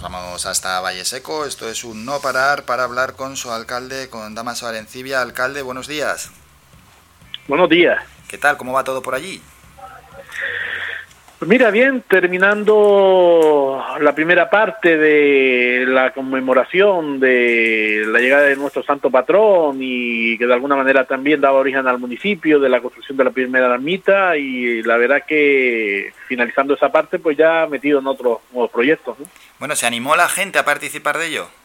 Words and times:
vamos 0.00 0.46
hasta 0.46 0.80
Valle 0.80 1.04
Seco. 1.04 1.44
Esto 1.44 1.68
es 1.68 1.84
un 1.84 2.04
no 2.04 2.20
parar 2.20 2.64
para 2.64 2.84
hablar 2.84 3.14
con 3.14 3.36
su 3.36 3.50
alcalde, 3.50 4.08
con 4.08 4.34
Damaso 4.34 4.66
Arencibia. 4.66 5.20
Alcalde, 5.20 5.62
buenos 5.62 5.86
días. 5.86 6.30
Buenos 7.48 7.68
días. 7.68 8.02
¿Qué 8.28 8.38
tal? 8.38 8.56
¿Cómo 8.56 8.72
va 8.72 8.84
todo 8.84 9.02
por 9.02 9.14
allí? 9.14 9.42
Mira, 11.46 11.70
bien, 11.70 12.04
terminando 12.06 13.82
la 13.98 14.14
primera 14.14 14.50
parte 14.50 14.98
de 14.98 15.86
la 15.86 16.12
conmemoración 16.12 17.18
de 17.18 18.04
la 18.06 18.18
llegada 18.18 18.42
de 18.42 18.56
nuestro 18.56 18.82
santo 18.82 19.10
patrón 19.10 19.78
y 19.80 20.36
que 20.36 20.46
de 20.46 20.52
alguna 20.52 20.76
manera 20.76 21.06
también 21.06 21.40
daba 21.40 21.58
origen 21.58 21.86
al 21.88 21.98
municipio 21.98 22.60
de 22.60 22.68
la 22.68 22.82
construcción 22.82 23.16
de 23.16 23.24
la 23.24 23.30
primera 23.30 23.72
ermita 23.72 24.36
y 24.36 24.82
la 24.82 24.98
verdad 24.98 25.22
que 25.26 26.12
finalizando 26.28 26.74
esa 26.74 26.92
parte 26.92 27.18
pues 27.18 27.38
ya 27.38 27.66
metido 27.70 28.00
en 28.00 28.06
otros 28.06 28.40
nuevos 28.52 28.70
proyectos. 28.70 29.16
Bueno, 29.58 29.74
¿se 29.76 29.86
animó 29.86 30.16
la 30.16 30.28
gente 30.28 30.58
a 30.58 30.64
participar 30.66 31.16
de 31.16 31.26
ello? 31.26 31.59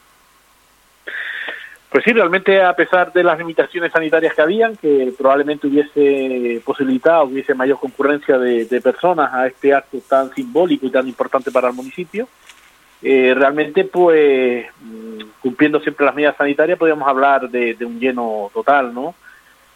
Pues 1.95 2.03
sí, 2.03 2.11
realmente 2.11 2.61
a 2.61 2.75
pesar 2.75 3.13
de 3.13 3.23
las 3.23 3.37
limitaciones 3.37 3.89
sanitarias 3.89 4.35
que 4.35 4.41
habían, 4.41 4.75
que 4.75 5.13
probablemente 5.17 5.67
hubiese 5.67 6.61
posibilitado, 6.65 7.23
hubiese 7.23 7.53
mayor 7.53 7.79
concurrencia 7.79 8.37
de, 8.37 8.81
personas 8.81 9.33
a 9.33 9.47
este 9.47 9.73
acto 9.73 9.99
tan 10.05 10.29
simbólico 10.35 10.87
y 10.87 10.89
tan 10.89 11.07
importante 11.07 11.51
para 11.51 11.69
el 11.69 11.73
municipio, 11.73 12.27
eh, 13.01 13.33
realmente 13.33 13.85
pues 13.85 14.65
mm, 14.81 15.21
cumpliendo 15.41 15.79
siempre 15.79 16.05
las 16.05 16.13
medidas 16.13 16.35
sanitarias 16.35 16.77
podríamos 16.77 17.07
hablar 17.07 17.49
de, 17.49 17.77
un 17.85 17.97
lleno 17.97 18.51
total, 18.53 18.93
¿no? 18.93 19.15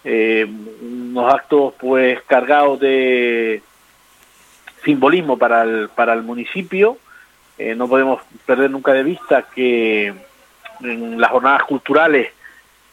Eh, 0.04 0.45
unos 0.81 1.34
actos 1.34 1.73
pues 1.80 2.22
cargados 2.23 2.81
de 2.81 3.64
simbolismo 4.84 5.38
para 5.38 5.64
el, 5.64 5.88
para 5.88 6.12
el 6.12 6.23
municipio, 6.23 6.98
eh, 7.58 7.76
no 7.76 7.88
podemos 7.88 8.22
perder 8.45 8.72
nunca 8.72 8.92
de 8.92 9.04
vista 9.04 9.44
que 9.56 10.28
en 10.82 11.20
las 11.20 11.32
jornadas 11.32 11.64
culturales 11.64 12.30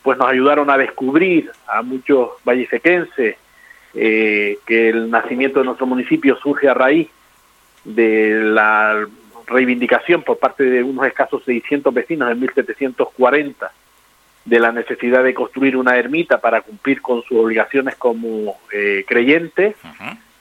pues 0.02 0.18
nos 0.18 0.30
ayudaron 0.30 0.70
a 0.70 0.78
descubrir 0.78 1.50
a 1.66 1.82
muchos 1.82 2.30
vallisequenses 2.44 3.36
eh, 3.94 4.58
que 4.64 4.88
el 4.90 5.10
nacimiento 5.10 5.58
de 5.58 5.64
nuestro 5.64 5.86
municipio 5.86 6.36
surge 6.36 6.68
a 6.68 6.74
raíz 6.74 7.08
de 7.84 8.40
la 8.42 9.06
reivindicación 9.46 10.22
por 10.22 10.38
parte 10.38 10.64
de 10.64 10.82
unos 10.82 11.06
escasos 11.06 11.42
600 11.44 11.92
vecinos 11.92 12.30
en 12.30 12.40
1740 12.40 13.72
de 14.44 14.60
la 14.60 14.72
necesidad 14.72 15.24
de 15.24 15.34
construir 15.34 15.76
una 15.76 15.96
ermita 15.96 16.40
para 16.40 16.60
cumplir 16.60 17.02
con 17.02 17.22
sus 17.24 17.38
obligaciones 17.38 17.96
como 17.96 18.58
eh, 18.72 19.04
creyentes. 19.06 19.74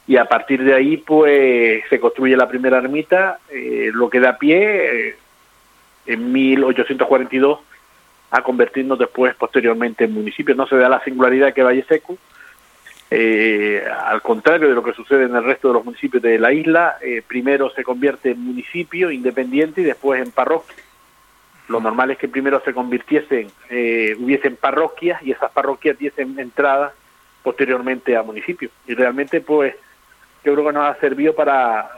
Y 0.07 0.17
a 0.17 0.25
partir 0.25 0.63
de 0.63 0.75
ahí 0.75 0.97
pues 0.97 1.83
se 1.89 1.99
construye 1.99 2.37
la 2.37 2.47
primera 2.47 2.77
ermita, 2.77 3.39
eh, 3.49 3.89
lo 3.91 4.09
que 4.09 4.19
da 4.19 4.37
pie 4.37 5.09
eh, 5.09 5.15
en 6.05 6.31
1842 6.31 7.59
a 8.31 8.41
convertirnos 8.41 8.99
después 8.99 9.35
posteriormente 9.35 10.05
en 10.05 10.13
municipio. 10.13 10.55
No 10.55 10.67
se 10.67 10.75
da 10.75 10.89
la 10.89 11.03
singularidad 11.03 11.53
que 11.53 11.63
Valle 11.63 11.85
Seco, 11.87 12.17
eh, 13.09 13.83
al 14.05 14.21
contrario 14.21 14.67
de 14.67 14.75
lo 14.75 14.83
que 14.83 14.93
sucede 14.93 15.25
en 15.25 15.35
el 15.35 15.43
resto 15.43 15.69
de 15.69 15.75
los 15.75 15.85
municipios 15.85 16.21
de 16.21 16.39
la 16.39 16.51
isla, 16.51 16.97
eh, 17.01 17.21
primero 17.25 17.69
se 17.69 17.83
convierte 17.83 18.31
en 18.31 18.43
municipio 18.43 19.11
independiente 19.11 19.81
y 19.81 19.85
después 19.85 20.21
en 20.21 20.31
parroquia. 20.31 20.75
Lo 21.67 21.79
normal 21.79 22.11
es 22.11 22.17
que 22.17 22.27
primero 22.27 22.61
se 22.63 22.73
convirtiesen, 22.73 23.47
eh, 23.69 24.15
hubiesen 24.19 24.55
parroquias 24.55 25.21
y 25.23 25.31
esas 25.31 25.51
parroquias 25.51 25.97
diesen 25.97 26.37
entrada 26.39 26.93
posteriormente 27.41 28.15
a 28.15 28.23
municipio. 28.23 28.69
Y 28.87 28.95
realmente, 28.95 29.41
pues, 29.41 29.75
yo 30.43 30.53
creo 30.53 30.67
que 30.67 30.73
nos 30.73 30.85
ha 30.85 30.99
servido 30.99 31.33
para 31.33 31.89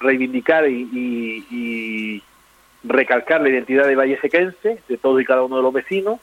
reivindicar 0.00 0.68
y 0.68 2.22
recalcar 2.84 3.40
la 3.40 3.48
identidad 3.48 3.86
de 3.86 3.96
Valle 3.96 4.20
Sequense, 4.20 4.78
de 4.88 4.96
todos 4.98 5.20
y 5.20 5.24
cada 5.24 5.42
uno 5.42 5.56
de 5.56 5.62
los 5.62 5.72
vecinos, 5.72 6.20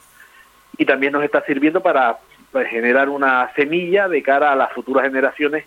y 0.77 0.85
también 0.85 1.13
nos 1.13 1.23
está 1.23 1.43
sirviendo 1.45 1.81
para 1.81 2.17
pues, 2.51 2.69
generar 2.69 3.09
una 3.09 3.51
semilla 3.55 4.07
de 4.07 4.21
cara 4.23 4.51
a 4.51 4.55
las 4.55 4.71
futuras 4.71 5.03
generaciones 5.03 5.65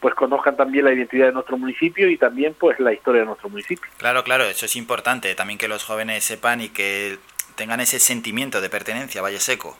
pues 0.00 0.14
conozcan 0.14 0.56
también 0.56 0.84
la 0.84 0.92
identidad 0.92 1.26
de 1.26 1.32
nuestro 1.32 1.56
municipio 1.56 2.08
y 2.08 2.18
también 2.18 2.54
pues 2.54 2.78
la 2.78 2.92
historia 2.92 3.22
de 3.22 3.26
nuestro 3.26 3.48
municipio. 3.48 3.90
Claro, 3.96 4.22
claro, 4.24 4.44
eso 4.44 4.66
es 4.66 4.76
importante, 4.76 5.34
también 5.34 5.58
que 5.58 5.68
los 5.68 5.84
jóvenes 5.84 6.22
sepan 6.22 6.60
y 6.60 6.68
que 6.68 7.18
tengan 7.56 7.80
ese 7.80 7.98
sentimiento 7.98 8.60
de 8.60 8.68
pertenencia 8.68 9.20
a 9.20 9.22
Valle 9.22 9.40
Seco. 9.40 9.76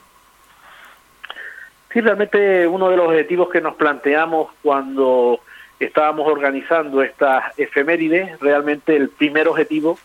Sí, 1.93 2.01
realmente 2.01 2.67
uno 2.67 2.89
de 2.89 2.97
los 2.97 3.07
objetivos 3.07 3.49
que 3.49 3.61
nos 3.61 3.75
planteamos 3.75 4.51
cuando 4.61 5.39
estábamos 5.79 6.27
organizando 6.27 7.03
estas 7.03 7.57
efemérides, 7.57 8.39
realmente 8.39 8.95
el 8.95 9.09
primer 9.09 9.47
objetivo 9.47 9.99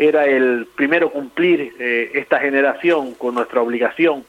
era 0.00 0.24
el 0.24 0.66
primero 0.74 1.10
cumplir 1.10 1.74
eh, 1.78 2.12
esta 2.14 2.40
generación 2.40 3.12
con 3.12 3.34
nuestra 3.34 3.60
obligación 3.60 4.24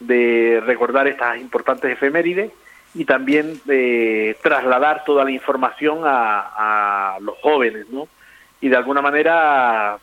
de 0.00 0.60
recordar 0.66 1.06
estas 1.06 1.38
importantes 1.38 1.92
efemérides 1.92 2.50
y 2.92 3.04
también 3.04 3.60
de 3.64 4.36
trasladar 4.42 5.04
toda 5.04 5.22
la 5.22 5.30
información 5.30 6.00
a, 6.04 7.16
los 7.20 7.38
jóvenes, 7.38 7.88
¿no? 7.90 8.08
Y 8.60 8.70
de 8.70 8.76
alguna 8.76 9.00
manera 9.00 9.98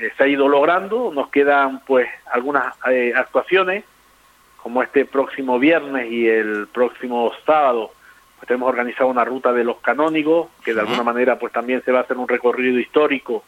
eh, 0.00 0.12
se 0.16 0.22
ha 0.22 0.28
ido 0.28 0.46
logrando, 0.46 1.10
nos 1.12 1.28
quedan 1.30 1.80
pues 1.80 2.08
algunas 2.30 2.76
eh, 2.88 3.12
actuaciones, 3.16 3.82
como 4.62 4.80
este 4.80 5.06
próximo 5.06 5.58
viernes 5.58 6.08
y 6.08 6.28
el 6.28 6.68
próximo 6.68 7.32
sábado, 7.44 7.90
pues 8.36 8.46
tenemos 8.46 8.68
organizado 8.68 9.10
una 9.10 9.24
ruta 9.24 9.52
de 9.52 9.64
los 9.64 9.78
canónigos, 9.78 10.50
que 10.64 10.72
de 10.72 10.82
alguna 10.82 11.02
manera 11.02 11.36
pues 11.36 11.52
también 11.52 11.82
se 11.82 11.90
va 11.90 11.98
a 11.98 12.02
hacer 12.02 12.16
un 12.16 12.28
recorrido 12.28 12.78
histórico 12.78 13.42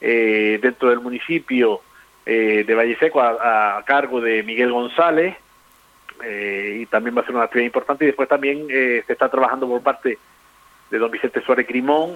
eh, 0.00 0.58
dentro 0.60 0.90
del 0.90 1.00
municipio 1.00 1.80
eh, 2.24 2.64
de 2.66 2.74
Valle 2.74 2.96
Seco 2.98 3.20
a, 3.20 3.82
cargo 3.86 4.20
de 4.20 4.42
Miguel 4.42 4.72
González 4.72 5.36
eh, 6.24 6.78
y 6.80 6.86
también 6.86 7.16
va 7.16 7.22
a 7.22 7.24
ser 7.24 7.34
una 7.34 7.44
actividad 7.44 7.66
importante. 7.66 8.04
Y 8.04 8.08
después 8.08 8.28
también 8.28 8.66
se 8.68 9.12
está 9.12 9.28
trabajando 9.28 9.68
por 9.68 9.82
parte 9.82 10.18
de 10.90 10.98
don 10.98 11.10
Vicente 11.10 11.42
Suárez 11.42 11.66
Crimón 11.66 12.14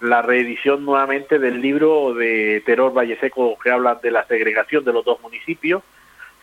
la 0.00 0.22
reedición 0.22 0.84
nuevamente 0.84 1.38
del 1.38 1.60
libro 1.60 2.12
de 2.14 2.62
Terror 2.66 2.92
Valle 2.92 3.16
Seco 3.20 3.56
que 3.62 3.70
habla 3.70 3.94
de 3.96 4.10
la 4.10 4.26
segregación 4.26 4.84
de 4.84 4.92
los 4.92 5.04
dos 5.04 5.20
municipios. 5.22 5.82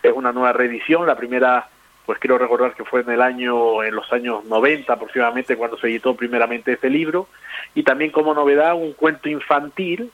Es 0.02 0.12
una 0.12 0.32
nueva 0.32 0.52
reedición 0.52 1.06
la 1.06 1.16
primera 1.16 1.68
pues 2.06 2.18
quiero 2.18 2.38
recordar 2.38 2.74
que 2.74 2.84
fue 2.84 3.00
en 3.02 3.10
el 3.10 3.22
año, 3.22 3.82
en 3.82 3.94
los 3.94 4.12
años 4.12 4.44
90 4.44 4.92
aproximadamente 4.92 5.56
cuando 5.56 5.78
se 5.78 5.88
editó 5.88 6.14
primeramente 6.14 6.72
ese 6.72 6.90
libro, 6.90 7.28
y 7.74 7.82
también 7.82 8.10
como 8.10 8.34
novedad 8.34 8.74
un 8.74 8.92
cuento 8.92 9.28
infantil 9.28 10.10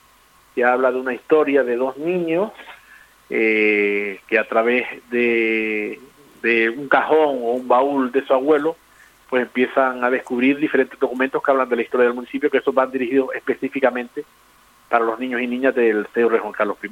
que 0.55 0.63
habla 0.63 0.91
de 0.91 0.99
una 0.99 1.13
historia 1.13 1.63
de 1.63 1.75
dos 1.75 1.97
niños 1.97 2.51
eh, 3.29 4.19
que 4.27 4.39
a 4.39 4.47
través 4.47 4.87
de, 5.09 5.99
de 6.41 6.69
un 6.69 6.87
cajón 6.87 7.39
o 7.41 7.53
un 7.53 7.67
baúl 7.67 8.11
de 8.11 8.25
su 8.25 8.33
abuelo, 8.33 8.75
pues 9.29 9.43
empiezan 9.43 10.03
a 10.03 10.09
descubrir 10.09 10.57
diferentes 10.57 10.99
documentos 10.99 11.41
que 11.43 11.51
hablan 11.51 11.69
de 11.69 11.75
la 11.75 11.81
historia 11.83 12.07
del 12.07 12.15
municipio, 12.15 12.49
que 12.49 12.57
esos 12.57 12.73
van 12.73 12.91
dirigidos 12.91 13.29
específicamente 13.35 14.25
para 14.89 15.05
los 15.05 15.19
niños 15.19 15.41
y 15.41 15.47
niñas 15.47 15.75
del 15.75 16.05
Rey 16.13 16.39
Juan 16.39 16.51
Carlos 16.51 16.77
I. 16.83 16.89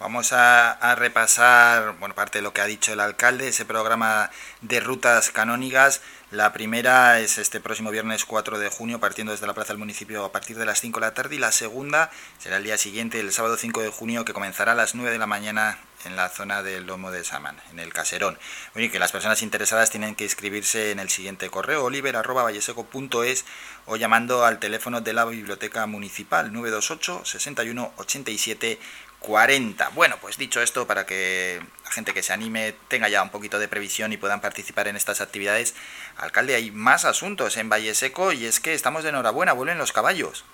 Vamos 0.00 0.32
a, 0.32 0.94
repasar, 0.94 1.96
bueno, 1.98 2.14
parte 2.14 2.38
de 2.38 2.42
lo 2.42 2.54
que 2.54 2.62
ha 2.62 2.64
dicho 2.64 2.94
el 2.94 3.00
alcalde, 3.00 3.48
ese 3.48 3.66
programa 3.66 4.30
de 4.62 4.80
rutas 4.80 5.28
canónigas. 5.28 6.00
La 6.30 6.52
primera 6.52 7.18
es 7.18 7.38
este 7.38 7.58
próximo 7.58 7.90
viernes 7.90 8.24
4 8.24 8.60
de 8.60 8.68
junio, 8.68 9.00
partiendo 9.00 9.32
desde 9.32 9.48
la 9.48 9.52
plaza 9.52 9.72
del 9.72 9.78
municipio 9.78 10.24
a 10.24 10.30
partir 10.30 10.56
de 10.56 10.64
las 10.64 10.80
5 10.80 11.00
de 11.00 11.06
la 11.06 11.12
tarde. 11.12 11.34
Y 11.34 11.38
la 11.40 11.50
segunda 11.50 12.08
será 12.38 12.58
el 12.58 12.62
día 12.62 12.78
siguiente, 12.78 13.18
el 13.18 13.32
sábado 13.32 13.56
5 13.56 13.80
de 13.82 13.88
junio, 13.88 14.24
que 14.24 14.32
comenzará 14.32 14.70
a 14.70 14.74
las 14.76 14.94
9 14.94 15.10
de 15.10 15.18
la 15.18 15.26
mañana 15.26 15.80
en 16.04 16.14
la 16.14 16.28
zona 16.28 16.62
del 16.62 16.86
Lomo 16.86 17.10
de 17.10 17.24
Saman, 17.24 17.56
en 17.72 17.80
el 17.80 17.92
Caserón. 17.92 18.38
Oye, 18.76 18.92
que 18.92 19.00
las 19.00 19.10
personas 19.10 19.42
interesadas 19.42 19.90
tienen 19.90 20.14
que 20.14 20.22
inscribirse 20.22 20.92
en 20.92 21.00
el 21.00 21.10
siguiente 21.10 21.50
correo, 21.50 21.82
oliver.valleseco.es 21.82 23.44
o 23.86 23.96
llamando 23.96 24.44
al 24.44 24.60
teléfono 24.60 25.00
de 25.00 25.12
la 25.12 25.24
Biblioteca 25.24 25.84
Municipal 25.86 26.52
928 26.52 27.24
61 27.24 27.92
87 27.96 28.78
40. 29.18 29.88
Bueno, 29.90 30.16
pues 30.20 30.38
dicho 30.38 30.62
esto, 30.62 30.86
para 30.86 31.06
que 31.06 31.60
la 31.90 31.94
gente 31.94 32.14
que 32.14 32.22
se 32.22 32.32
anime 32.32 32.72
tenga 32.86 33.08
ya 33.08 33.20
un 33.20 33.30
poquito 33.30 33.58
de 33.58 33.66
previsión 33.66 34.12
y 34.12 34.16
puedan 34.16 34.40
participar 34.40 34.86
en 34.86 34.94
estas 34.94 35.20
actividades, 35.20 35.74
alcalde, 36.16 36.54
hay 36.54 36.70
más 36.70 37.04
asuntos 37.04 37.56
en 37.56 37.68
Valle 37.68 37.94
Seco 37.94 38.32
y 38.32 38.44
es 38.44 38.60
que 38.60 38.74
estamos 38.74 39.02
de 39.02 39.08
enhorabuena, 39.08 39.54
vuelven 39.54 39.76
los 39.76 39.92
caballos. 39.92 40.44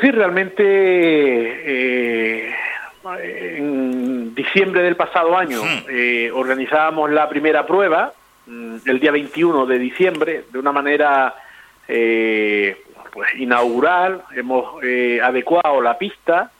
Sí, 0.00 0.10
realmente 0.10 0.64
eh, 0.64 2.54
en 3.22 4.34
diciembre 4.34 4.82
del 4.82 4.96
pasado 4.96 5.38
año 5.38 5.62
hmm. 5.62 5.86
eh, 5.88 6.30
organizábamos 6.34 7.08
la 7.12 7.28
primera 7.28 7.64
prueba, 7.64 8.12
mm, 8.46 8.78
el 8.84 8.98
día 8.98 9.12
21 9.12 9.64
de 9.66 9.78
diciembre, 9.78 10.44
de 10.50 10.58
una 10.58 10.72
manera 10.72 11.36
eh, 11.86 12.82
pues 13.12 13.32
inaugural, 13.36 14.24
hemos 14.34 14.82
eh, 14.82 15.20
adecuado 15.22 15.80
la 15.80 15.96
pista, 15.96 16.50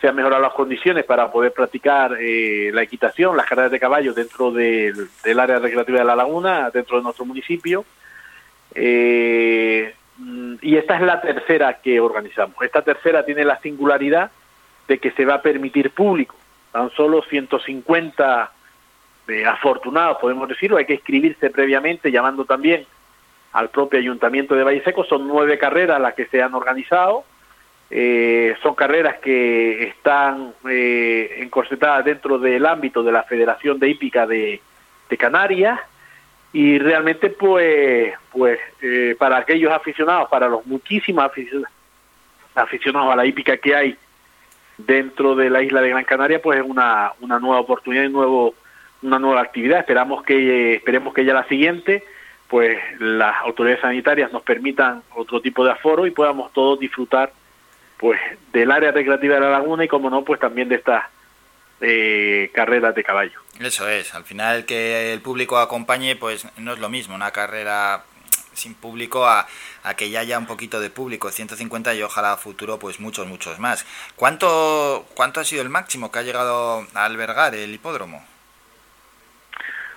se 0.00 0.08
han 0.08 0.16
mejorado 0.16 0.42
las 0.42 0.52
condiciones 0.52 1.04
para 1.04 1.30
poder 1.30 1.52
practicar 1.52 2.16
eh, 2.20 2.70
la 2.72 2.82
equitación, 2.82 3.36
las 3.36 3.46
carreras 3.46 3.70
de 3.70 3.80
caballos 3.80 4.14
dentro 4.14 4.50
del, 4.52 5.08
área 5.38 5.58
recreativa 5.58 6.00
de 6.00 6.04
la 6.04 6.16
laguna, 6.16 6.70
dentro 6.70 6.98
de 6.98 7.02
nuestro 7.02 7.24
municipio. 7.24 7.84
Eh, 8.74 9.94
mm, 10.18 10.54
y 10.60 10.76
esta 10.76 10.96
es 10.96 11.02
la 11.02 11.20
tercera 11.20 11.80
que 11.80 11.98
organizamos. 11.98 12.56
Esta 12.60 12.82
tercera 12.82 13.24
tiene 13.24 13.44
la 13.44 13.58
singularidad 13.60 14.30
de 14.86 14.98
que 14.98 15.12
se 15.12 15.24
va 15.24 15.34
a 15.34 15.42
permitir 15.42 15.90
público. 15.90 16.36
Tan 16.72 16.90
solo 16.90 17.22
150 17.22 18.52
eh, 19.28 19.46
afortunados, 19.46 20.18
podemos 20.18 20.46
decirlo, 20.46 20.76
hay 20.76 20.84
que 20.84 20.94
inscribirse 20.94 21.48
previamente, 21.48 22.12
llamando 22.12 22.44
también 22.44 22.86
al 23.52 23.70
propio 23.70 23.98
Ayuntamiento 23.98 24.54
de 24.54 24.62
Valle 24.62 24.84
Seco. 24.84 25.04
Son 25.04 25.26
nueve 25.26 25.56
carreras 25.56 25.98
las 25.98 26.12
que 26.12 26.26
se 26.26 26.42
han 26.42 26.52
organizado. 26.52 27.24
Eh, 27.90 28.56
son 28.62 28.74
carreras 28.74 29.18
que 29.18 29.84
están 29.84 30.54
eh, 30.68 31.36
encorsetadas 31.38 32.04
dentro 32.04 32.38
del 32.38 32.66
ámbito 32.66 33.02
de 33.02 33.12
la 33.12 33.22
Federación 33.22 33.78
de 33.78 33.90
Hípica 33.90 34.26
de, 34.26 34.60
Canarias. 35.18 35.78
Y 36.52 36.78
realmente 36.78 37.30
pues 37.30 38.14
pues 38.32 38.58
eh, 38.80 39.14
para 39.18 39.36
aquellos 39.38 39.72
aficionados 39.72 40.28
para 40.28 40.48
los 40.48 40.66
muchísimos 40.66 41.24
aficionados, 41.24 41.70
aficionados 42.54 43.12
a 43.12 43.16
la 43.16 43.26
hípica 43.26 43.56
que 43.58 43.74
hay 43.74 43.96
dentro 44.78 45.34
de 45.34 45.50
la 45.50 45.62
isla 45.62 45.80
de 45.80 45.90
Gran 45.90 46.04
Canaria 46.04 46.40
pues 46.40 46.58
es 46.58 46.64
una, 46.66 47.12
una 47.20 47.38
nueva 47.38 47.60
oportunidad 47.60 48.04
y 48.04 48.08
nuevo 48.08 48.54
una 49.02 49.18
nueva 49.18 49.42
actividad. 49.42 49.80
Esperamos 49.80 50.22
que 50.24 50.76
esperemos 50.76 51.14
que 51.14 51.24
ya 51.24 51.34
la 51.34 51.46
siguiente 51.46 52.04
pues 52.48 52.78
las 52.98 53.36
autoridades 53.42 53.82
sanitarias 53.82 54.32
nos 54.32 54.42
permitan 54.42 55.02
otro 55.14 55.40
tipo 55.40 55.64
de 55.64 55.72
aforo 55.72 56.06
y 56.06 56.10
podamos 56.10 56.52
todos 56.52 56.78
disfrutar 56.78 57.32
pues 57.98 58.20
del 58.52 58.70
área 58.70 58.92
recreativa 58.92 59.36
de 59.36 59.40
la 59.40 59.50
laguna 59.50 59.84
y 59.84 59.88
como 59.88 60.10
no 60.10 60.24
pues 60.24 60.40
también 60.40 60.68
de 60.68 60.76
estas 60.76 61.04
eh, 61.80 62.50
carreras 62.54 62.94
de 62.94 63.04
caballo. 63.04 63.40
Eso 63.60 63.88
es, 63.88 64.14
al 64.14 64.24
final 64.24 64.64
que 64.64 65.12
el 65.12 65.20
público 65.20 65.58
acompañe, 65.58 66.16
pues 66.16 66.46
no 66.58 66.74
es 66.74 66.78
lo 66.78 66.88
mismo 66.88 67.14
una 67.14 67.30
carrera 67.30 68.04
sin 68.52 68.74
público 68.74 69.26
a, 69.26 69.46
que 69.96 70.10
ya 70.10 70.20
haya 70.20 70.38
un 70.38 70.46
poquito 70.46 70.80
de 70.80 70.90
público, 70.90 71.30
150 71.30 71.94
y 71.94 72.02
ojalá 72.02 72.32
a 72.32 72.36
futuro 72.36 72.78
pues 72.78 73.00
muchos, 73.00 73.26
muchos 73.26 73.58
más. 73.58 73.86
¿Cuánto, 74.16 75.06
¿Cuánto 75.14 75.40
ha 75.40 75.44
sido 75.44 75.62
el 75.62 75.68
máximo 75.68 76.10
que 76.10 76.18
ha 76.18 76.22
llegado 76.22 76.86
a 76.94 77.04
albergar 77.04 77.54
el 77.54 77.72
hipódromo? 77.72 78.24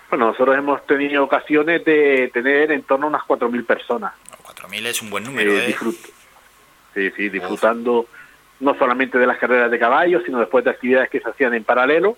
Bueno, 0.09 0.27
nosotros 0.27 0.57
hemos 0.57 0.85
tenido 0.85 1.23
ocasiones 1.23 1.85
de 1.85 2.29
tener 2.33 2.71
en 2.71 2.83
torno 2.83 3.05
a 3.05 3.09
unas 3.09 3.21
4.000 3.23 3.65
personas. 3.65 4.13
4.000 4.43 4.85
es 4.87 5.01
un 5.01 5.09
buen 5.09 5.23
número, 5.23 5.51
¿eh? 5.51 5.69
¿eh? 5.69 5.75
Sí, 6.93 7.11
sí, 7.11 7.29
disfrutando 7.29 8.07
no 8.59 8.75
solamente 8.75 9.17
de 9.17 9.27
las 9.27 9.37
carreras 9.37 9.71
de 9.71 9.79
caballos, 9.79 10.23
sino 10.25 10.39
después 10.39 10.63
de 10.65 10.71
actividades 10.71 11.09
que 11.09 11.19
se 11.21 11.29
hacían 11.29 11.53
en 11.53 11.63
paralelo, 11.63 12.17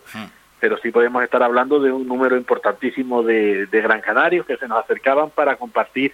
pero 0.60 0.78
sí 0.78 0.92
podemos 0.92 1.24
estar 1.24 1.42
hablando 1.44 1.80
de 1.80 1.92
un 1.92 2.08
número 2.08 2.36
importantísimo 2.36 3.24
de, 3.24 3.68
Gran 3.72 4.02
Canarios 4.02 4.46
que 4.46 4.58
se 4.58 4.68
nos 4.68 4.80
acercaban 4.80 5.30
para 5.30 5.56
compartir 5.56 6.14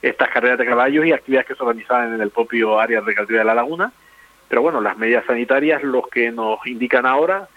estas 0.00 0.30
carreras 0.30 0.58
de 0.58 0.66
caballos 0.66 1.06
y 1.06 1.12
actividades 1.12 1.46
que 1.46 1.54
se 1.54 1.62
organizaban 1.62 2.14
en 2.14 2.20
el 2.20 2.30
propio 2.30 2.80
área 2.80 3.00
recreativa 3.00 3.40
de 3.40 3.44
la 3.44 3.54
laguna. 3.54 3.92
Pero 4.48 4.62
bueno, 4.62 4.80
las 4.80 4.98
medidas 4.98 5.24
sanitarias, 5.26 5.82
los 5.82 6.08
que 6.08 6.30
nos 6.30 6.66
indican 6.66 7.06
ahora, 7.06 7.48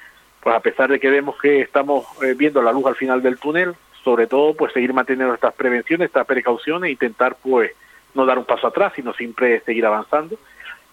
pues 0.42 0.56
a 0.56 0.60
pesar 0.60 0.90
de 0.90 1.00
que 1.00 1.10
vemos 1.10 1.36
que 1.42 1.62
estamos 1.62 2.06
eh, 2.22 2.36
viendo 2.38 2.62
la 2.62 2.72
luz 2.72 2.86
al 2.86 2.96
final 2.96 3.22
del 3.22 3.38
túnel, 3.38 3.74
sobre 4.04 4.28
todo 4.28 4.54
pues 4.54 4.72
seguir 4.74 4.94
manteniendo 4.94 5.34
estas 5.34 5.54
prevenciones, 5.56 6.08
estas 6.08 6.28
precauciones 6.28 6.90
e 6.90 6.92
intentar 6.92 7.36
pues 7.42 7.72
no 8.16 8.26
dar 8.26 8.38
un 8.38 8.46
paso 8.46 8.68
atrás, 8.68 8.94
sino 8.96 9.14
siempre 9.14 9.62
seguir 9.62 9.86
avanzando. 9.86 10.38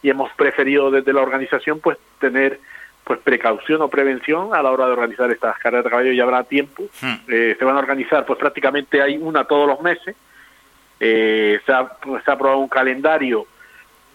Y 0.02 0.10
hemos 0.10 0.30
preferido 0.32 0.90
desde 0.90 1.12
la 1.12 1.22
organización 1.22 1.80
pues 1.80 1.98
tener 2.20 2.60
pues 3.04 3.18
precaución 3.20 3.82
o 3.82 3.88
prevención 3.88 4.54
a 4.54 4.62
la 4.62 4.70
hora 4.70 4.86
de 4.86 4.92
organizar 4.92 5.30
estas 5.30 5.58
carreras 5.58 5.84
de 5.84 5.90
caballo. 5.90 6.12
Ya 6.12 6.24
habrá 6.24 6.44
tiempo. 6.44 6.84
Hmm. 7.00 7.14
eh, 7.28 7.56
se 7.58 7.64
van 7.64 7.76
a 7.76 7.80
organizar 7.80 8.26
pues 8.26 8.38
prácticamente 8.38 9.00
hay 9.00 9.16
una 9.16 9.44
todos 9.44 9.66
los 9.66 9.80
meses. 9.80 10.16
Eh, 11.00 11.60
se, 11.66 11.72
ha, 11.72 11.88
pues, 11.88 12.22
se 12.24 12.30
ha 12.30 12.34
aprobado 12.34 12.60
un 12.60 12.68
calendario 12.68 13.46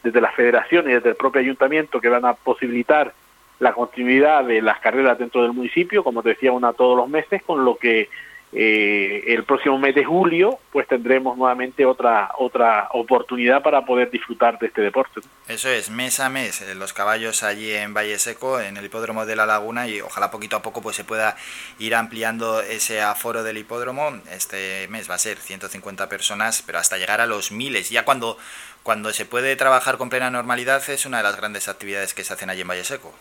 desde 0.03 0.21
la 0.21 0.31
federación 0.31 0.89
y 0.89 0.93
desde 0.93 1.09
el 1.09 1.15
propio 1.15 1.41
ayuntamiento 1.41 1.99
que 1.99 2.07
van 2.07 2.25
a 2.25 2.33
posibilitar 2.33 3.13
la 3.59 3.73
continuidad 3.73 4.45
de 4.45 4.61
las 4.61 4.79
carreras 4.79 5.17
dentro 5.17 5.41
del 5.41 5.51
municipio 5.51 6.03
como 6.03 6.21
te 6.21 6.29
decía 6.29 6.51
una 6.51 6.73
todos 6.73 6.95
los 6.95 7.09
meses 7.09 7.41
con 7.43 7.65
lo 7.65 7.75
que 7.77 8.09
eh, 8.53 9.23
el 9.27 9.43
próximo 9.43 9.77
mes 9.77 9.93
de 9.93 10.05
julio 10.05 10.57
pues 10.71 10.87
tendremos 10.87 11.37
nuevamente 11.37 11.85
otra 11.85 12.31
otra 12.37 12.87
oportunidad 12.93 13.61
para 13.61 13.85
poder 13.85 14.09
disfrutar 14.09 14.57
de 14.57 14.67
este 14.67 14.81
deporte. 14.81 15.19
Eso 15.47 15.69
es, 15.69 15.89
mes 15.89 16.19
a 16.21 16.29
mes, 16.29 16.61
eh, 16.61 16.73
los 16.75 16.93
caballos 16.93 17.43
allí 17.43 17.71
en 17.71 17.93
Valle 17.93 18.17
Seco, 18.19 18.61
en 18.61 18.77
el 18.77 18.85
hipódromo 18.85 19.25
de 19.25 19.35
la 19.35 19.45
Laguna 19.45 19.87
y 19.87 19.99
ojalá 19.99 20.31
poquito 20.31 20.55
a 20.55 20.61
poco 20.61 20.81
pues 20.81 20.95
se 20.95 21.03
pueda 21.03 21.35
ir 21.79 21.93
ampliando 21.93 22.61
ese 22.61 23.01
aforo 23.01 23.43
del 23.43 23.57
hipódromo. 23.57 24.17
Este 24.31 24.87
mes 24.87 25.09
va 25.09 25.15
a 25.15 25.19
ser 25.19 25.37
150 25.37 26.07
personas, 26.07 26.63
pero 26.65 26.79
hasta 26.79 26.97
llegar 26.97 27.19
a 27.19 27.25
los 27.25 27.51
miles. 27.51 27.89
Ya 27.89 28.05
cuando, 28.05 28.37
cuando 28.83 29.11
se 29.11 29.25
puede 29.25 29.55
trabajar 29.55 29.97
con 29.97 30.09
plena 30.09 30.29
normalidad 30.29 30.81
es 30.89 31.05
una 31.05 31.17
de 31.17 31.23
las 31.23 31.35
grandes 31.35 31.67
actividades 31.67 32.13
que 32.13 32.23
se 32.23 32.33
hacen 32.33 32.49
allí 32.49 32.61
en 32.61 32.67
Valle 32.69 32.85
Seco. 32.85 33.13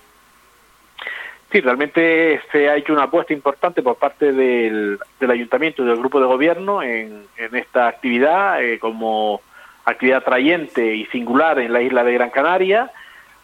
Sí, 1.56 1.62
realmente 1.62 2.38
se 2.52 2.68
ha 2.68 2.76
hecho 2.76 2.92
una 2.92 3.04
apuesta 3.04 3.32
importante 3.32 3.82
por 3.82 3.96
parte 3.96 4.30
del, 4.30 4.98
ayuntamiento 5.26 5.82
y 5.82 5.86
del 5.86 5.96
grupo 5.96 6.20
de 6.20 6.26
gobierno 6.26 6.82
en, 6.82 7.24
esta 7.38 7.88
actividad 7.88 8.62
eh, 8.62 8.78
como 8.78 9.40
actividad 9.86 10.22
trayente 10.22 10.94
y 10.94 11.06
singular 11.06 11.58
en 11.58 11.72
la 11.72 11.80
isla 11.80 12.04
de 12.04 12.12
Gran 12.12 12.28
Canaria, 12.28 12.92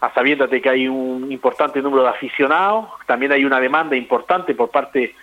a 0.02 0.22
de 0.22 0.60
que 0.60 0.68
hay 0.68 0.88
un 0.88 1.32
importante 1.32 1.80
número 1.80 2.02
de 2.02 2.10
aficionados, 2.10 2.90
también 3.06 3.32
hay 3.32 3.46
una 3.46 3.58
demanda 3.58 3.96
importante 3.96 4.54
por 4.54 4.70
parte 4.70 5.14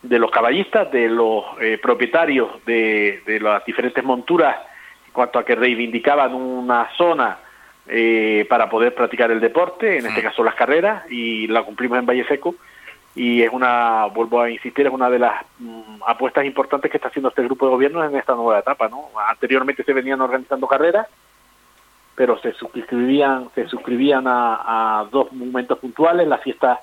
de 0.00 0.18
los 0.20 0.30
caballistas, 0.30 0.88
de 0.92 1.08
los 1.08 1.44
eh, 1.60 1.80
propietarios 1.82 2.64
de 2.64 3.40
las 3.42 3.64
diferentes 3.64 4.04
monturas, 4.04 4.56
en 5.04 5.12
cuanto 5.12 5.40
a 5.40 5.44
que 5.44 5.56
reivindicaban 5.56 6.32
una 6.32 6.90
zona 6.96 7.38
eh, 7.88 8.46
para 8.48 8.68
poder 8.68 8.94
practicar 8.94 9.30
el 9.30 9.40
deporte, 9.40 9.98
en 9.98 10.06
este 10.06 10.22
caso 10.22 10.44
las 10.44 10.54
carreras, 10.54 11.10
y 11.10 11.46
la 11.46 11.62
cumplimos 11.62 11.98
en 11.98 12.06
Valle 12.06 12.26
Seco. 12.26 12.54
Y 13.14 13.42
es 13.42 13.52
una, 13.52 14.06
vuelvo 14.06 14.40
a 14.40 14.50
insistir, 14.50 14.86
es 14.86 14.92
una 14.92 15.10
de 15.10 15.18
las 15.18 15.44
mm, 15.58 16.02
apuestas 16.06 16.44
importantes 16.44 16.90
que 16.90 16.96
está 16.96 17.08
haciendo 17.08 17.30
este 17.30 17.42
grupo 17.42 17.66
de 17.66 17.72
gobierno 17.72 18.04
en 18.04 18.14
esta 18.14 18.34
nueva 18.34 18.60
etapa. 18.60 18.88
¿no? 18.88 19.08
Anteriormente 19.28 19.82
se 19.82 19.92
venían 19.92 20.20
organizando 20.20 20.68
carreras, 20.68 21.08
pero 22.14 22.38
se 22.38 22.52
suscribían, 22.52 23.48
se 23.54 23.66
suscribían 23.66 24.24
a, 24.26 25.06
dos 25.10 25.32
momentos 25.32 25.78
puntuales, 25.78 26.28
la 26.28 26.38
fiesta 26.38 26.80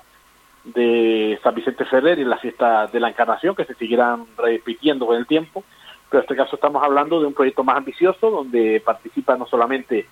de 0.64 1.38
San 1.42 1.54
Vicente 1.54 1.86
Ferrer 1.86 2.18
y 2.18 2.24
la 2.24 2.36
fiesta 2.36 2.88
de 2.88 3.00
la 3.00 3.08
Encarnación, 3.08 3.54
que 3.54 3.64
se 3.64 3.74
siguieran 3.74 4.26
repitiendo 4.36 5.06
con 5.06 5.16
el 5.16 5.26
tiempo. 5.26 5.64
Pero 6.10 6.20
en 6.20 6.24
este 6.24 6.36
caso 6.36 6.56
estamos 6.56 6.82
hablando 6.82 7.20
de 7.20 7.26
un 7.26 7.34
proyecto 7.34 7.64
más 7.64 7.76
ambicioso, 7.76 8.30
donde 8.30 8.82
participa 8.84 9.36
no 9.36 9.46
solamente 9.46 10.06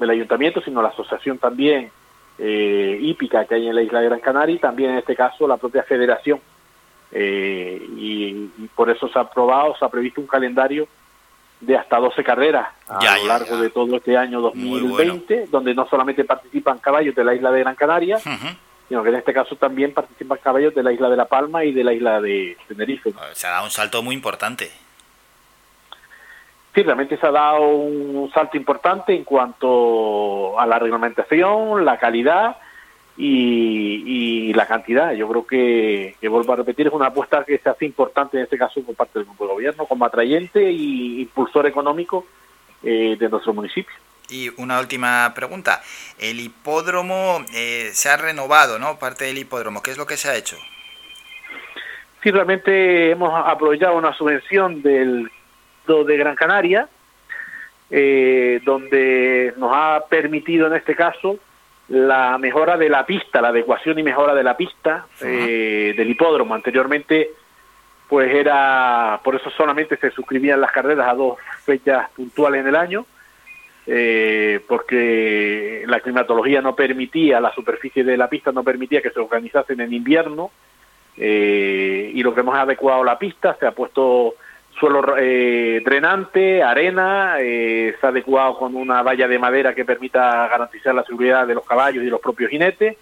del 0.00 0.10
ayuntamiento, 0.10 0.60
sino 0.62 0.82
la 0.82 0.88
asociación 0.88 1.38
también 1.38 1.90
eh, 2.38 2.98
hípica 3.00 3.44
que 3.44 3.54
hay 3.54 3.68
en 3.68 3.74
la 3.74 3.82
isla 3.82 4.00
de 4.00 4.06
Gran 4.06 4.20
Canaria 4.20 4.56
y 4.56 4.58
también 4.58 4.92
en 4.92 4.98
este 4.98 5.14
caso 5.14 5.46
la 5.46 5.58
propia 5.58 5.82
federación. 5.82 6.40
Eh, 7.12 7.86
y, 7.96 8.50
por 8.74 8.88
eso 8.88 9.08
se 9.08 9.18
ha 9.18 9.22
aprobado, 9.22 9.76
se 9.76 9.84
ha 9.84 9.88
previsto 9.88 10.20
un 10.20 10.26
calendario 10.26 10.88
de 11.60 11.76
hasta 11.76 11.98
12 11.98 12.24
carreras 12.24 12.68
a 12.88 13.18
lo 13.18 13.26
largo 13.26 13.58
de 13.58 13.68
todo 13.68 13.96
este 13.96 14.16
año 14.16 14.40
2020, 14.40 15.48
donde 15.50 15.74
no 15.74 15.86
solamente 15.88 16.24
participan 16.24 16.78
caballos 16.78 17.14
de 17.14 17.24
la 17.24 17.34
isla 17.34 17.50
de 17.52 17.60
Gran 17.60 17.74
Canaria, 17.74 18.18
sino 18.88 19.02
que 19.02 19.10
en 19.10 19.16
este 19.16 19.34
caso 19.34 19.56
también 19.56 19.92
participan 19.92 20.38
caballos 20.42 20.74
de 20.74 20.82
la 20.82 20.92
isla 20.92 21.10
de 21.10 21.16
La 21.16 21.26
Palma 21.26 21.64
y 21.64 21.72
de 21.72 21.84
la 21.84 21.92
isla 21.92 22.22
de 22.22 22.56
Tenerife. 22.66 23.12
Se 23.34 23.46
ha 23.46 23.50
dado 23.50 23.64
un 23.64 23.70
salto 23.70 24.02
muy 24.02 24.14
importante 24.14 24.70
sí, 26.74 26.82
realmente 26.82 27.16
se 27.16 27.26
ha 27.26 27.30
dado 27.30 27.68
un 27.68 28.30
salto 28.32 28.56
importante 28.56 29.14
en 29.14 29.24
cuanto 29.24 30.58
a 30.58 30.66
la 30.66 30.78
reglamentación, 30.78 31.84
la 31.84 31.98
calidad 31.98 32.56
y, 33.16 34.52
la 34.54 34.66
cantidad. 34.66 35.12
Yo 35.12 35.28
creo 35.28 35.46
que, 35.46 36.16
que, 36.20 36.28
vuelvo 36.28 36.52
a 36.52 36.56
repetir, 36.56 36.86
es 36.88 36.92
una 36.92 37.06
apuesta 37.06 37.44
que 37.44 37.58
se 37.58 37.68
hace 37.68 37.86
importante 37.86 38.36
en 38.36 38.44
este 38.44 38.58
caso 38.58 38.82
por 38.82 38.94
parte 38.94 39.18
del 39.18 39.26
grupo 39.26 39.46
de 39.46 39.52
gobierno 39.52 39.86
como 39.86 40.04
atrayente 40.04 40.70
y 40.70 41.22
impulsor 41.22 41.66
económico 41.66 42.26
eh, 42.82 43.16
de 43.18 43.28
nuestro 43.28 43.52
municipio. 43.52 43.94
Y 44.30 44.48
una 44.60 44.80
última 44.80 45.32
pregunta. 45.34 45.82
El 46.18 46.40
hipódromo 46.40 47.44
eh, 47.52 47.90
se 47.92 48.08
ha 48.08 48.16
renovado, 48.16 48.78
¿no? 48.78 48.98
Parte 48.98 49.24
del 49.24 49.38
hipódromo. 49.38 49.82
¿Qué 49.82 49.90
es 49.90 49.98
lo 49.98 50.06
que 50.06 50.16
se 50.16 50.30
ha 50.30 50.36
hecho? 50.36 50.56
Sí, 52.22 52.30
realmente 52.30 53.10
hemos 53.10 53.32
aprovechado 53.34 53.96
una 53.96 54.14
subvención 54.14 54.82
del 54.82 55.30
de 55.86 56.16
Gran 56.16 56.36
Canaria, 56.36 56.88
eh, 57.90 58.60
donde 58.64 59.52
nos 59.56 59.72
ha 59.74 60.04
permitido 60.08 60.68
en 60.68 60.74
este 60.74 60.94
caso 60.94 61.38
la 61.88 62.38
mejora 62.38 62.76
de 62.76 62.88
la 62.88 63.04
pista, 63.04 63.40
la 63.40 63.48
adecuación 63.48 63.98
y 63.98 64.04
mejora 64.04 64.34
de 64.34 64.44
la 64.44 64.56
pista 64.56 65.06
eh, 65.20 65.92
del 65.96 66.10
hipódromo. 66.10 66.54
Anteriormente, 66.54 67.30
pues 68.08 68.32
era, 68.32 69.20
por 69.24 69.34
eso 69.34 69.50
solamente 69.50 69.96
se 69.96 70.12
suscribían 70.12 70.60
las 70.60 70.70
carreras 70.70 71.08
a 71.08 71.14
dos 71.14 71.38
fechas 71.64 72.08
puntuales 72.10 72.60
en 72.60 72.68
el 72.68 72.76
año, 72.76 73.06
eh, 73.86 74.60
porque 74.68 75.82
la 75.86 75.98
climatología 75.98 76.60
no 76.60 76.76
permitía, 76.76 77.40
la 77.40 77.52
superficie 77.52 78.04
de 78.04 78.16
la 78.16 78.28
pista 78.28 78.52
no 78.52 78.62
permitía 78.62 79.02
que 79.02 79.10
se 79.10 79.18
organizasen 79.18 79.80
en 79.80 79.92
invierno, 79.92 80.52
y 81.16 82.22
lo 82.22 82.32
que 82.32 82.40
hemos 82.40 82.56
adecuado 82.56 83.04
la 83.04 83.18
pista, 83.18 83.54
se 83.60 83.66
ha 83.66 83.72
puesto 83.72 84.36
suelo 84.78 85.16
eh, 85.18 85.82
drenante, 85.84 86.62
arena, 86.62 87.40
eh, 87.40 87.88
está 87.88 88.08
adecuado 88.08 88.56
con 88.58 88.76
una 88.76 89.02
valla 89.02 89.28
de 89.28 89.38
madera 89.38 89.74
que 89.74 89.84
permita 89.84 90.48
garantizar 90.48 90.94
la 90.94 91.04
seguridad 91.04 91.46
de 91.46 91.54
los 91.54 91.64
caballos 91.64 92.04
y 92.04 92.08
los 92.08 92.20
propios 92.20 92.50
jinetes 92.50 92.96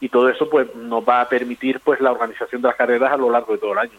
y 0.00 0.08
todo 0.08 0.28
eso 0.28 0.50
pues 0.50 0.74
nos 0.74 1.08
va 1.08 1.20
a 1.20 1.28
permitir 1.28 1.80
pues 1.80 2.00
la 2.00 2.10
organización 2.10 2.60
de 2.60 2.68
las 2.68 2.76
carreras 2.76 3.12
a 3.12 3.16
lo 3.16 3.30
largo 3.30 3.52
de 3.52 3.58
todo 3.60 3.72
el 3.72 3.78
año. 3.78 3.98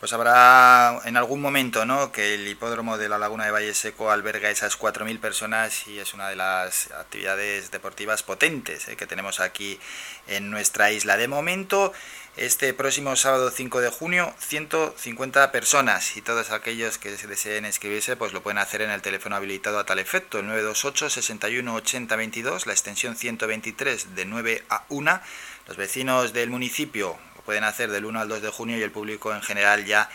Pues 0.00 0.12
habrá 0.12 1.00
en 1.06 1.16
algún 1.16 1.40
momento 1.40 1.84
¿no? 1.84 2.12
que 2.12 2.34
el 2.34 2.46
hipódromo 2.46 2.98
de 2.98 3.08
la 3.08 3.18
Laguna 3.18 3.46
de 3.46 3.50
Valle 3.50 3.74
Seco 3.74 4.12
alberga 4.12 4.48
esas 4.48 4.78
4.000 4.78 5.18
personas 5.18 5.88
y 5.88 5.98
es 5.98 6.14
una 6.14 6.28
de 6.28 6.36
las 6.36 6.92
actividades 6.92 7.72
deportivas 7.72 8.22
potentes 8.22 8.86
¿eh? 8.86 8.94
que 8.94 9.08
tenemos 9.08 9.40
aquí 9.40 9.80
en 10.28 10.50
nuestra 10.50 10.92
isla. 10.92 11.16
De 11.16 11.26
momento, 11.26 11.92
este 12.36 12.72
próximo 12.74 13.16
sábado 13.16 13.50
5 13.50 13.80
de 13.80 13.88
junio, 13.88 14.32
150 14.38 15.50
personas 15.50 16.16
y 16.16 16.22
todos 16.22 16.52
aquellos 16.52 16.96
que 16.98 17.10
deseen 17.10 17.66
inscribirse 17.66 18.14
pues 18.14 18.32
lo 18.32 18.40
pueden 18.40 18.58
hacer 18.58 18.82
en 18.82 18.90
el 18.90 19.02
teléfono 19.02 19.34
habilitado 19.34 19.80
a 19.80 19.84
tal 19.84 19.98
efecto, 19.98 20.38
el 20.38 20.46
928 20.46 21.10
61 21.10 21.74
80 21.74 22.14
22, 22.14 22.66
la 22.68 22.72
extensión 22.72 23.16
123 23.16 24.14
de 24.14 24.24
9 24.26 24.64
a 24.68 24.84
1. 24.90 25.20
Los 25.66 25.76
vecinos 25.76 26.32
del 26.32 26.50
municipio 26.50 27.18
pueden 27.48 27.64
hacer 27.64 27.90
del 27.90 28.04
1 28.04 28.20
al 28.20 28.28
2 28.28 28.42
de 28.42 28.50
junio 28.50 28.76
y 28.76 28.82
el 28.82 28.90
público 28.90 29.34
en 29.34 29.40
general 29.40 29.86
ya 29.86 30.10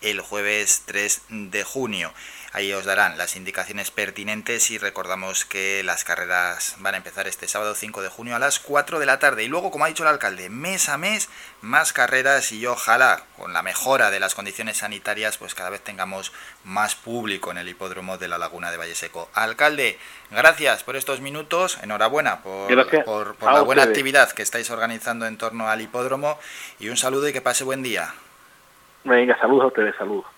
el 0.00 0.22
jueves 0.22 0.84
3 0.86 1.20
de 1.28 1.62
junio. 1.62 2.10
Ahí 2.52 2.72
os 2.72 2.86
darán 2.86 3.18
las 3.18 3.36
indicaciones 3.36 3.90
pertinentes 3.90 4.70
y 4.70 4.78
recordamos 4.78 5.44
que 5.44 5.82
las 5.84 6.04
carreras 6.04 6.76
van 6.78 6.94
a 6.94 6.96
empezar 6.96 7.28
este 7.28 7.46
sábado 7.46 7.74
5 7.74 8.00
de 8.00 8.08
junio 8.08 8.36
a 8.36 8.38
las 8.38 8.58
4 8.58 8.98
de 8.98 9.04
la 9.06 9.18
tarde. 9.18 9.44
Y 9.44 9.48
luego, 9.48 9.70
como 9.70 9.84
ha 9.84 9.88
dicho 9.88 10.02
el 10.02 10.08
alcalde, 10.08 10.48
mes 10.48 10.88
a 10.88 10.96
mes 10.96 11.28
más 11.60 11.92
carreras 11.92 12.50
y 12.52 12.66
ojalá 12.66 13.22
con 13.36 13.52
la 13.52 13.62
mejora 13.62 14.10
de 14.10 14.18
las 14.18 14.34
condiciones 14.34 14.78
sanitarias 14.78 15.36
pues 15.36 15.54
cada 15.54 15.68
vez 15.68 15.82
tengamos 15.82 16.32
más 16.64 16.94
público 16.94 17.50
en 17.50 17.58
el 17.58 17.68
hipódromo 17.68 18.16
de 18.16 18.28
la 18.28 18.38
Laguna 18.38 18.70
de 18.70 18.78
Valle 18.78 18.94
Seco. 18.94 19.28
Alcalde, 19.34 19.98
gracias 20.30 20.84
por 20.84 20.96
estos 20.96 21.20
minutos, 21.20 21.78
enhorabuena 21.82 22.42
por, 22.42 23.36
por 23.36 23.52
la 23.52 23.60
buena 23.60 23.82
actividad 23.82 24.32
que 24.32 24.42
estáis 24.42 24.70
organizando 24.70 25.26
en 25.26 25.36
torno 25.36 25.68
al 25.68 25.82
hipódromo 25.82 26.38
y 26.78 26.88
un 26.88 26.96
saludo 26.96 27.28
y 27.28 27.32
que 27.32 27.42
pase 27.42 27.64
buen 27.64 27.82
día. 27.82 28.14
Venga, 29.04 29.38
saludos 29.38 29.64
a 29.64 29.66
ustedes, 29.68 29.94
saludos. 29.96 30.37